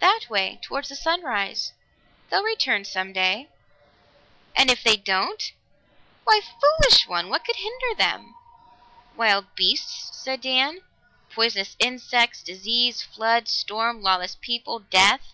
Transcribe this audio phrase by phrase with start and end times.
[0.00, 1.72] That way toward the sunrise.
[2.28, 3.48] They'll return some day."
[4.54, 5.50] "And if they don't?"
[6.24, 7.30] "Why, foolish one!
[7.30, 8.34] What could hinder them?"
[9.16, 10.80] "Wild beasts," said Dan.
[11.30, 15.32] "Poisonous insects, disease, flood, storm, lawless people, death!"